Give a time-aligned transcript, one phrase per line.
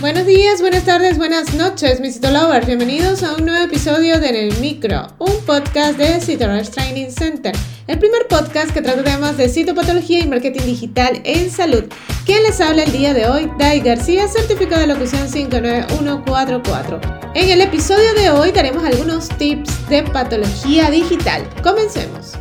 [0.00, 2.66] Buenos días, buenas tardes, buenas noches, mis citolovers.
[2.66, 7.56] Bienvenidos a un nuevo episodio de En el Micro, un podcast de Citolovers Training Center,
[7.86, 11.84] el primer podcast que trata temas de citopatología y marketing digital en salud.
[12.26, 13.50] ¿Quién les habla el día de hoy?
[13.58, 17.00] Dai García, certificado de locución 59144.
[17.34, 21.48] En el episodio de hoy daremos algunos tips de patología digital.
[21.62, 22.32] Comencemos.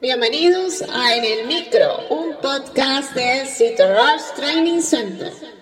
[0.00, 5.61] Bienvenidos a En el Micro, un podcast de Citolovers Training Center.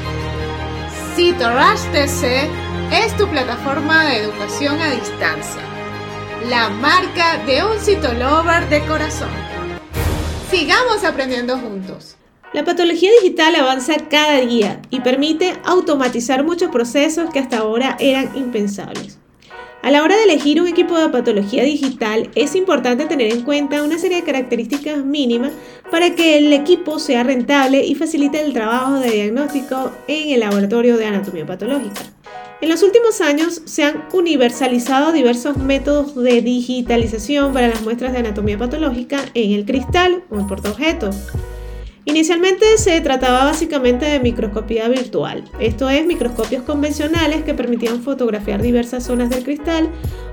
[1.17, 2.49] Rush TC
[2.93, 5.61] es tu plataforma de educación a distancia,
[6.49, 9.29] la marca de un citolover de corazón.
[10.49, 12.15] Sigamos aprendiendo juntos.
[12.53, 18.35] La patología digital avanza cada día y permite automatizar muchos procesos que hasta ahora eran
[18.37, 19.20] impensables.
[19.83, 23.81] A la hora de elegir un equipo de patología digital es importante tener en cuenta
[23.81, 25.53] una serie de características mínimas
[25.89, 30.97] para que el equipo sea rentable y facilite el trabajo de diagnóstico en el laboratorio
[30.97, 32.01] de anatomía patológica.
[32.61, 38.19] En los últimos años se han universalizado diversos métodos de digitalización para las muestras de
[38.19, 41.15] anatomía patológica en el cristal o en portaobjetos.
[42.05, 49.03] Inicialmente se trataba básicamente de microscopía virtual, esto es microscopios convencionales que permitían fotografiar diversas
[49.03, 49.87] zonas del cristal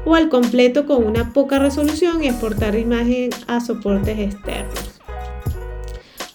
[0.07, 4.99] o al completo con una poca resolución y exportar imagen a soportes externos.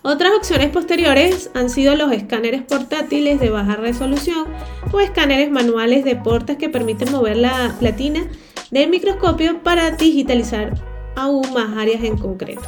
[0.03, 4.45] Otras opciones posteriores han sido los escáneres portátiles de baja resolución
[4.91, 8.27] o escáneres manuales de portas que permiten mover la platina
[8.69, 10.73] del microscopio para digitalizar
[11.15, 12.61] aún más áreas en concreto.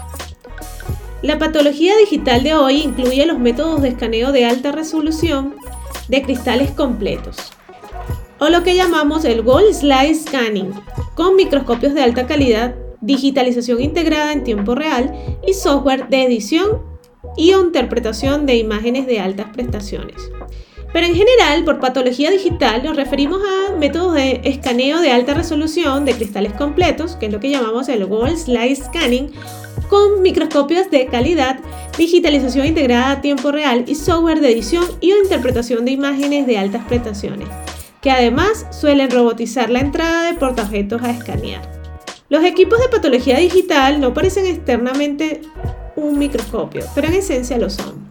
[1.26, 5.56] La patología digital de hoy incluye los métodos de escaneo de alta resolución
[6.08, 7.52] de cristales completos,
[8.38, 10.72] o lo que llamamos el Gold Slide Scanning,
[11.16, 15.16] con microscopios de alta calidad, digitalización integrada en tiempo real
[15.48, 16.84] y software de edición
[17.36, 20.30] y interpretación de imágenes de altas prestaciones.
[20.96, 26.06] Pero en general, por patología digital nos referimos a métodos de escaneo de alta resolución
[26.06, 29.34] de cristales completos, que es lo que llamamos el Wall Slide Scanning,
[29.90, 31.60] con microscopios de calidad,
[31.98, 36.58] digitalización integrada a tiempo real y software de edición y o interpretación de imágenes de
[36.58, 37.50] altas prestaciones,
[38.02, 41.70] que además suelen robotizar la entrada de portaobjetos a escanear.
[42.30, 45.42] Los equipos de patología digital no parecen externamente
[45.98, 48.05] un microscopio, pero en esencia lo son.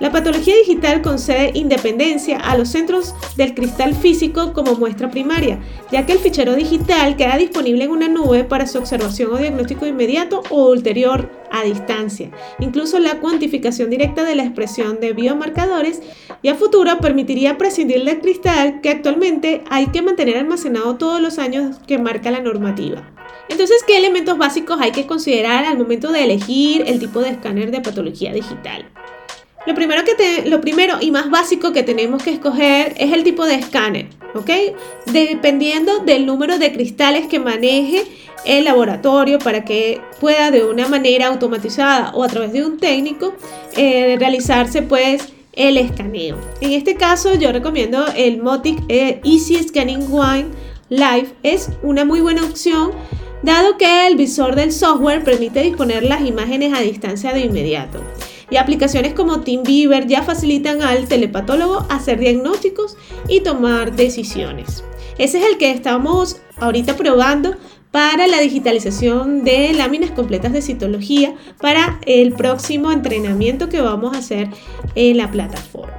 [0.00, 5.60] La patología digital concede independencia a los centros del cristal físico como muestra primaria,
[5.92, 9.86] ya que el fichero digital queda disponible en una nube para su observación o diagnóstico
[9.86, 12.32] inmediato o ulterior a distancia.
[12.58, 16.02] Incluso la cuantificación directa de la expresión de biomarcadores
[16.42, 21.38] y a futuro permitiría prescindir del cristal que actualmente hay que mantener almacenado todos los
[21.38, 23.14] años que marca la normativa.
[23.48, 27.70] Entonces, ¿qué elementos básicos hay que considerar al momento de elegir el tipo de escáner
[27.70, 28.90] de patología digital?
[29.66, 33.46] Lo primero, que lo primero y más básico que tenemos que escoger es el tipo
[33.46, 34.50] de escáner, ¿ok?
[35.06, 38.04] Dependiendo del número de cristales que maneje
[38.44, 43.32] el laboratorio para que pueda de una manera automatizada o a través de un técnico
[43.74, 46.36] eh, realizarse pues el escaneo.
[46.60, 50.46] En este caso yo recomiendo el Motic eh, Easy Scanning One
[50.90, 52.92] Live, es una muy buena opción
[53.42, 58.02] dado que el visor del software permite disponer las imágenes a distancia de inmediato.
[58.50, 62.96] Y aplicaciones como TeamViewer ya facilitan al telepatólogo hacer diagnósticos
[63.28, 64.84] y tomar decisiones.
[65.18, 67.56] Ese es el que estamos ahorita probando
[67.90, 74.18] para la digitalización de láminas completas de citología para el próximo entrenamiento que vamos a
[74.18, 74.48] hacer
[74.96, 75.94] en la plataforma.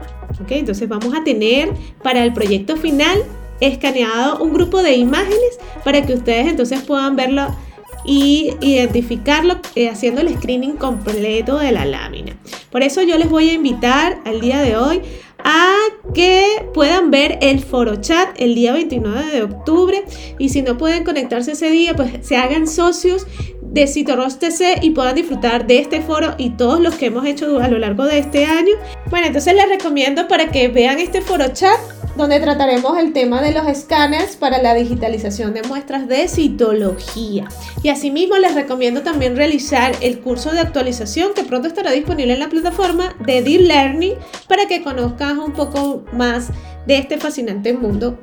[0.50, 1.72] Entonces vamos a tener
[2.04, 3.24] para el proyecto final
[3.62, 7.56] escaneado un grupo de imágenes para que ustedes entonces puedan verlo
[8.06, 12.38] y identificarlo eh, haciendo el screening completo de la lámina.
[12.72, 15.02] Por eso yo les voy a invitar al día de hoy
[15.44, 15.76] a
[16.14, 20.04] que puedan ver el foro chat el día 29 de octubre
[20.40, 23.28] y si no pueden conectarse ese día pues se hagan socios
[23.62, 27.60] de CitoRoss TC y puedan disfrutar de este foro y todos los que hemos hecho
[27.60, 28.74] a lo largo de este año.
[29.10, 31.78] Bueno, entonces les recomiendo para que vean este foro chat
[32.16, 37.48] donde trataremos el tema de los escáneres para la digitalización de muestras de citología.
[37.84, 42.40] Y asimismo les recomiendo también realizar el curso de actualización que pronto estará disponible en
[42.40, 44.14] la plataforma de Deep Learning
[44.48, 46.50] para que conozcas un poco más
[46.88, 48.18] de este fascinante mundo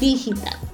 [0.00, 0.73] digital.